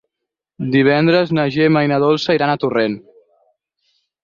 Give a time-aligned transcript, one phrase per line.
[0.75, 2.99] Divendres na Gemma i na Dolça iran a Torrent.